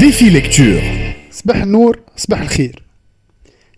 Défi 0.00 0.30
Lecture 0.30 0.82
صباح 1.30 1.56
النور 1.62 2.00
صباح 2.16 2.40
الخير. 2.40 2.82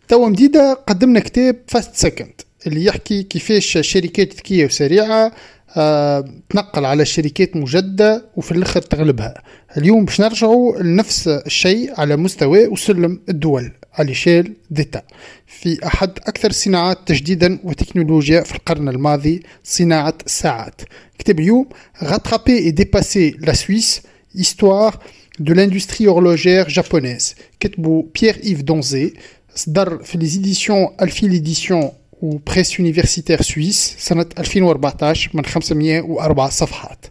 توا 0.08 0.28
مديدة 0.28 0.74
قدمنا 0.86 1.20
كتاب 1.20 1.56
Fast 1.68 1.96
Second 1.96 2.32
اللي 2.66 2.84
يحكي 2.84 3.22
كيفاش 3.22 3.78
شركات 3.80 4.34
ذكية 4.34 4.66
وسريعة 4.66 5.32
آه 5.76 6.24
تنقل 6.50 6.84
على 6.84 7.04
شركات 7.04 7.56
مجدة 7.56 8.24
وفي 8.36 8.52
الآخر 8.52 8.82
تغلبها. 8.82 9.42
اليوم 9.76 10.04
باش 10.04 10.20
نرجعوا 10.20 10.82
لنفس 10.82 11.28
الشيء 11.28 12.00
على 12.00 12.16
مستوى 12.16 12.66
وسلم 12.66 13.20
الدول 13.28 13.72
على 13.94 14.14
échelle 14.14 14.52
d'État 14.70 15.02
في 15.46 15.86
أحد 15.86 16.10
أكثر 16.18 16.50
الصناعات 16.50 16.98
تجديدا 17.06 17.58
وتكنولوجيا 17.64 18.40
في 18.40 18.54
القرن 18.54 18.88
الماضي 18.88 19.42
صناعة 19.64 20.14
الساعات 20.26 20.80
كتاب 21.18 21.40
اليوم 21.40 21.68
غاترابي 22.04 22.70
et 22.70 22.72
dépasser 22.72 23.36
la 23.46 23.54
Suisse 23.54 24.02
histoire 24.34 24.92
de 25.39 25.53
l'industrie 25.53 26.07
horlogère 26.07 26.69
japonaise 26.69 27.35
كتبوا 27.59 28.03
بيير 28.21 28.39
إيف 28.43 28.61
دونزي 28.61 29.13
صدر 29.55 30.03
في 30.03 30.17
les 30.17 30.31
éditions 30.37 31.01
ألفي 31.01 31.29
l'édition 31.29 31.91
وبريس 32.21 32.79
يونيفرسيتير 32.79 33.41
سويس 33.41 33.95
سنة 33.99 34.25
2014 34.39 35.31
من 35.33 35.45
504 35.45 36.49
صفحات 36.49 37.05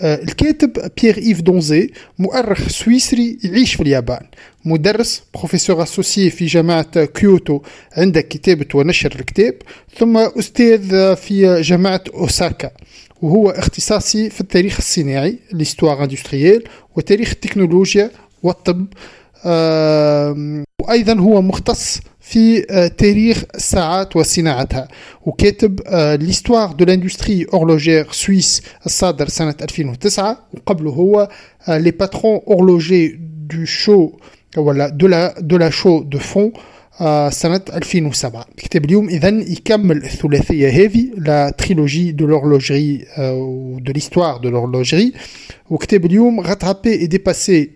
آه، 0.00 0.22
الكاتب 0.22 0.90
بيير 1.02 1.18
إيف 1.18 1.40
دونزي 1.40 1.90
مؤرخ 2.18 2.68
سويسري 2.68 3.38
يعيش 3.44 3.74
في 3.74 3.82
اليابان 3.82 4.26
مدرس 4.64 5.22
بروفيسور 5.34 5.82
اسوسي 5.82 6.30
في 6.30 6.46
جامعة 6.46 7.04
كيوتو 7.04 7.60
عند 7.96 8.18
كتابة 8.18 8.66
ونشر 8.74 9.12
الكتاب 9.20 9.54
ثم 9.98 10.16
أستاذ 10.16 11.16
في 11.16 11.60
جامعة 11.60 12.04
أوساكا 12.14 12.70
وهو 13.21 13.49
اختصاصي 13.49 14.29
في 14.29 14.41
التاريخ 14.41 14.77
الصناعي 14.77 15.39
l'histoire 15.53 16.03
industrielle 16.03 16.63
وتاريخ 16.95 17.29
التكنولوجيا 17.31 18.11
والطب. 18.43 18.85
وأيضا 20.81 21.13
هو 21.19 21.41
مختص 21.41 21.99
في 22.19 22.65
آه، 22.69 22.87
تاريخ 22.87 23.43
الساعات 23.55 24.15
وصناعتها 24.15 24.87
وكاتب 25.25 25.79
L'histoire 26.21 26.71
de 26.71 26.85
l'industrie 26.85 27.45
horlogère 27.53 28.07
suisse 28.11 28.61
الصادر 28.85 29.27
سنة 29.27 29.55
2009 29.61 30.37
وقبله 30.53 30.91
هو 30.91 31.29
Les 31.67 31.91
patrons 31.91 32.39
horlogers 32.47 33.19
de 33.49 33.65
Chaux 33.65 34.11
ولا 34.57 34.89
de 34.89 35.07
la 35.07 35.39
de 35.39 35.57
la 35.57 35.69
Chaux-de-Fonds. 35.69 36.51
آه، 36.55 36.78
سنة 37.29 37.61
2007 37.73 38.45
كتاب 38.57 38.85
اليوم 38.85 39.09
إذا 39.09 39.29
يكمل 39.29 39.97
الثلاثية 39.97 40.69
هذه 40.69 41.07
la 41.17 41.49
trilogie 41.49 42.11
de 42.11 42.27
l'horlogerie 42.27 43.05
و 43.19 43.79
de 43.79 43.91
l'histoire 43.91 44.37
de 44.37 44.49
l'horlogerie 44.49 45.13
وكتاب 45.69 46.05
اليوم 46.05 46.39
Rattraper 46.39 46.91
et 46.93 47.05
dépasser 47.05 47.69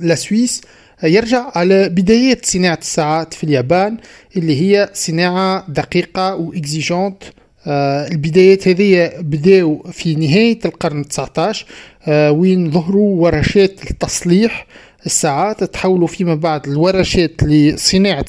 la 0.00 0.14
Suisse 0.14 0.60
يرجع 1.02 1.50
على 1.54 1.88
بدايات 1.88 2.46
صناعة 2.46 2.78
الساعات 2.82 3.34
في 3.34 3.44
اليابان 3.44 3.96
اللي 4.36 4.60
هي 4.60 4.90
صناعة 4.94 5.64
دقيقة 5.68 6.34
و 6.34 6.43
exigeante 6.43 7.22
آه، 7.66 8.08
البدايات 8.08 8.68
هذه 8.68 9.12
بداوا 9.18 9.90
في 9.90 10.14
نهاية 10.14 10.58
القرن 10.64 11.08
19 11.08 11.66
آه، 12.08 12.32
وين 12.32 12.70
ظهروا 12.70 13.22
ورشات 13.22 13.90
التصليح. 13.90 14.66
الساعات 15.06 15.64
تحولوا 15.64 16.06
فيما 16.06 16.34
بعد 16.34 16.68
الورشات 16.68 17.42
لصناعة 17.42 18.24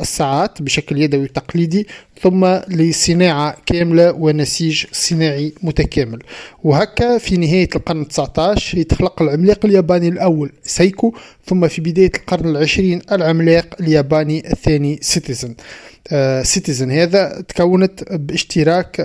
الساعات 0.00 0.62
بشكل 0.62 0.98
يدوي 1.02 1.28
تقليدي 1.28 1.86
ثم 2.22 2.44
لصناعة 2.68 3.56
كاملة 3.66 4.12
ونسيج 4.12 4.84
صناعي 4.92 5.52
متكامل. 5.62 6.18
وهكا 6.64 7.18
في 7.18 7.36
نهاية 7.36 7.68
القرن 7.76 8.08
19 8.08 8.78
يتخلق 8.78 9.22
العملاق 9.22 9.66
الياباني 9.66 10.08
الأول 10.08 10.52
سايكو 10.62 11.14
ثم 11.46 11.68
في 11.68 11.80
بداية 11.80 12.12
القرن 12.16 12.48
العشرين 12.48 13.02
العملاق 13.12 13.74
الياباني 13.80 14.52
الثاني 14.52 14.98
سيتيزن 15.02 15.54
سيتيزن 16.42 16.90
هذا 16.90 17.44
تكونت 17.48 18.12
باشتراك 18.12 19.00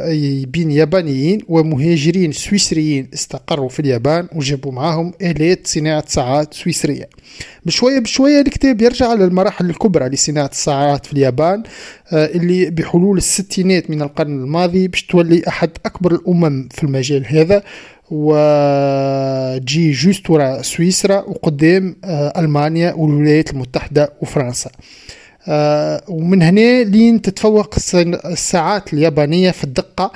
بين 0.47 0.71
يابانيين 0.71 1.41
ومهاجرين 1.47 2.31
سويسريين 2.31 3.09
استقروا 3.13 3.69
في 3.69 3.79
اليابان 3.79 4.27
وجابوا 4.35 4.71
معاهم 4.71 5.13
آلات 5.21 5.67
صناعة 5.67 6.03
ساعات 6.07 6.53
سويسرية. 6.53 7.09
بشوية 7.65 7.99
بشوية 7.99 8.41
الكتاب 8.41 8.81
يرجع 8.81 9.13
للمراحل 9.13 9.69
الكبرى 9.69 10.09
لصناعة 10.09 10.49
الساعات 10.51 11.05
في 11.05 11.13
اليابان 11.13 11.63
آه، 12.13 12.25
اللي 12.25 12.69
بحلول 12.69 13.17
الستينات 13.17 13.89
من 13.89 14.01
القرن 14.01 14.43
الماضي 14.43 14.88
باش 14.88 15.03
تولي 15.03 15.43
أحد 15.47 15.69
أكبر 15.85 16.11
الأمم 16.11 16.69
في 16.71 16.83
المجال 16.83 17.25
هذا 17.27 17.63
وتجي 18.11 19.91
juste 19.91 20.29
وراء 20.29 20.61
سويسرا 20.61 21.17
وقدام 21.17 21.95
آه، 22.03 22.33
ألمانيا 22.39 22.93
والولايات 22.93 23.51
المتحدة 23.51 24.13
وفرنسا. 24.21 24.69
آه، 24.69 25.19
ومن 26.07 26.41
هنا 26.41 26.83
لين 26.83 27.22
تتفوق 27.22 27.75
الساعات 28.25 28.94
اليابانية 28.94 29.51
في 29.51 29.63
الدقة. 29.63 30.03
آه، 30.03 30.11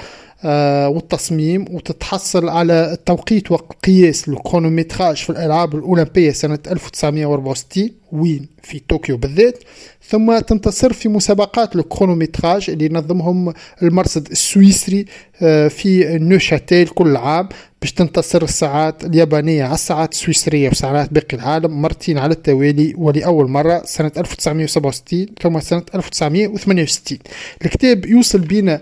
والتصميم 0.87 1.65
وتتحصل 1.71 2.49
على 2.49 2.91
التوقيت 2.93 3.51
والقياس 3.51 4.27
ال 4.27 4.34
chronométrage 4.34 5.15
في 5.17 5.29
الألعاب 5.29 5.75
الأولمبية 5.75 6.31
سنة 6.31 6.59
1964 6.67 7.89
وين؟ 8.11 8.47
في 8.63 8.79
طوكيو 8.79 9.17
بالذات. 9.17 9.63
ثم 10.09 10.39
تنتصر 10.39 10.93
في 10.93 11.09
مسابقات 11.09 11.75
ال 11.75 11.82
chronométrage 11.82 12.69
اللي 12.69 12.89
نظمهم 12.89 13.53
المرصد 13.83 14.31
السويسري 14.31 15.05
آه، 15.41 15.67
في 15.67 16.17
نوشاتيل 16.17 16.87
كل 16.87 17.15
عام 17.17 17.49
باش 17.81 17.91
تنتصر 17.91 18.41
الساعات 18.41 19.05
اليابانية 19.05 19.63
على 19.63 19.73
الساعات 19.73 20.11
السويسرية 20.11 20.69
وساعات 20.69 21.13
باقي 21.13 21.37
العالم 21.37 21.81
مرتين 21.81 22.17
على 22.17 22.33
التوالي 22.33 22.93
ولأول 22.97 23.49
مرة 23.49 23.81
سنة 23.85 24.11
1967 24.17 25.25
ثم 25.41 25.59
سنة 25.59 25.83
1968 25.95 27.19
الكتاب 27.65 28.05
يوصل 28.05 28.39
بينا 28.39 28.81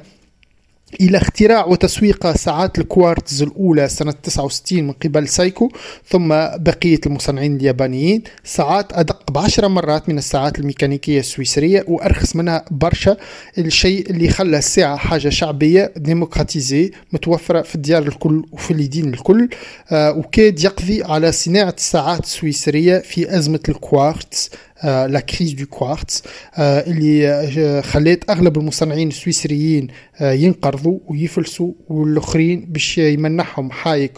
إلى 1.01 1.17
اختراع 1.17 1.65
وتسويق 1.65 2.35
ساعات 2.35 2.79
الكوارتز 2.79 3.41
الأولى 3.41 3.89
سنة 3.89 4.11
69 4.11 4.83
من 4.83 4.91
قبل 4.91 5.27
سايكو 5.27 5.69
ثم 6.07 6.27
بقية 6.57 6.99
المصنعين 7.05 7.55
اليابانيين. 7.55 8.23
ساعات 8.43 8.93
أدق 8.93 9.31
بعشر 9.31 9.67
مرات 9.67 10.09
من 10.09 10.17
الساعات 10.17 10.59
الميكانيكية 10.59 11.19
السويسرية 11.19 11.85
وأرخص 11.87 12.35
منها 12.35 12.65
برشا. 12.71 13.17
الشيء 13.57 14.09
اللي 14.09 14.29
خلى 14.29 14.57
الساعة 14.57 14.95
حاجة 14.95 15.29
شعبية 15.29 15.93
démocratisée 15.97 16.91
متوفرة 17.13 17.61
في 17.61 17.75
الديار 17.75 18.03
الكل 18.03 18.43
وفي 18.51 18.71
اليدين 18.71 19.13
الكل. 19.13 19.49
آه 19.91 20.11
وكاد 20.11 20.63
يقضي 20.63 21.03
على 21.03 21.31
صناعة 21.31 21.75
الساعات 21.77 22.23
السويسرية 22.23 22.97
في 22.97 23.37
أزمة 23.37 23.59
الكوارتز. 23.69 24.49
la 24.83 25.19
crise 25.19 25.53
du 25.53 25.65
quartz 25.65 26.23
آه، 26.57 26.79
اللي 26.79 27.29
آه، 27.29 27.81
خلات 27.81 28.29
أغلب 28.29 28.57
المصنعين 28.57 29.07
السويسريين 29.07 29.87
آه، 30.21 30.31
ينقرضوا 30.31 30.99
ويفلسوا 31.07 31.71
والآخرين 31.89 32.65
باش 32.69 32.97
يمنحهم 32.97 33.71
حايك 33.71 34.17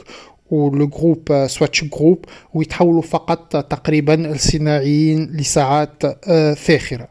و 0.51 0.63
le 0.63 0.88
groupe 0.88 1.31
آه، 1.31 1.47
Swatch 1.47 1.84
Group 1.84 2.25
ويتحولوا 2.53 3.02
فقط 3.02 3.66
تقريبا 3.66 4.31
الصناعيين 4.31 5.31
لساعات 5.38 6.03
آه، 6.28 6.53
فاخرة. 6.53 7.07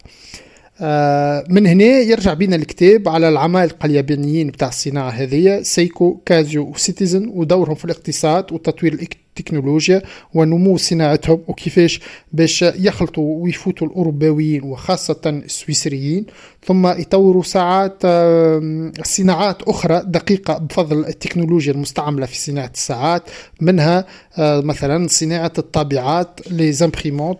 آه، 0.80 1.44
من 1.48 1.66
هنا 1.66 1.84
يرجع 1.84 2.34
بينا 2.34 2.56
الكتاب 2.56 3.08
على 3.08 3.28
العمالقة 3.28 3.86
اليابانيين 3.86 4.48
بتاع 4.48 4.68
الصناعة 4.68 5.10
هذه 5.10 5.62
سيكو 5.62 6.20
كازيو 6.26 6.62
وسيتيزن 6.70 7.28
ودورهم 7.34 7.74
في 7.74 7.84
الاقتصاد 7.84 8.52
وتطوير 8.52 8.94
التكنولوجيا 9.38 10.02
ونمو 10.34 10.76
صناعتهم 10.76 11.40
وكيفاش 11.48 12.00
باش 12.32 12.62
يخلطوا 12.62 13.44
ويفوتوا 13.44 13.86
الأوروباويين 13.86 14.62
وخاصة 14.62 15.20
السويسريين. 15.26 16.26
ثم 16.66 16.86
يطوروا 16.86 17.42
ساعات 17.42 18.02
صناعات 19.06 19.62
أخرى 19.62 20.02
دقيقة 20.06 20.58
بفضل 20.58 20.98
التكنولوجيا 21.06 21.72
المستعملة 21.72 22.26
في 22.26 22.38
صناعة 22.38 22.70
الساعات 22.74 23.22
منها 23.60 24.06
آه، 24.38 24.60
مثلا 24.60 25.08
صناعة 25.08 25.52
الطابعات 25.58 26.40
les 26.50 26.72
imprimantes 26.72 27.38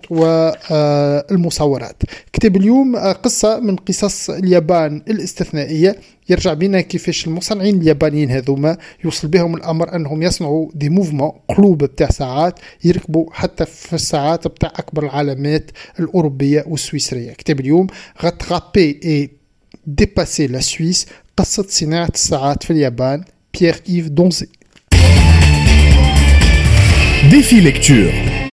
والمصورات 1.31 2.03
كتاب 2.33 2.57
اليوم 2.57 2.97
آه، 2.97 3.13
قصة 3.13 3.61
من 3.61 3.77
قصص 3.77 4.31
اليابان 4.31 5.03
الاستثنائية 5.09 5.97
يرجع 6.29 6.55
بينا 6.55 6.81
كيفاش 6.81 7.27
المصنعين 7.27 7.81
اليابانيين 7.81 8.31
هذوما 8.31 8.77
يوصل 9.05 9.29
بهم 9.29 9.57
الأمر 9.57 9.97
أنهم 9.97 10.23
يصنعوا 10.23 10.69
des 10.75 10.89
mouvements 10.89 11.33
قلوب 11.49 11.79
بتاع 11.85 12.09
ساعات 12.09 12.61
يركبوا 12.85 13.27
حتى 13.33 13.67
في 13.67 13.93
الساعات 13.93 14.47
بتاع 14.47 14.73
أكبر 14.77 15.05
العلامات 15.05 15.71
الأوروبية 16.01 16.65
والسويسرية 16.67 17.33
كتاب 17.33 17.61
اليوم 17.61 17.87
Rattraper 18.23 19.01
et 19.05 19.31
dépasser 19.87 20.47
la 20.47 20.61
Suisse 20.61 21.07
قصة 21.37 21.65
صناعة 21.69 22.11
الساعات 22.15 22.63
في 22.63 22.71
اليابان 22.73 23.25
بيير 23.61 23.77
ايف 23.89 24.09
دونزي 24.09 24.47
Défi 27.31 27.61
Lecture. 27.61 28.42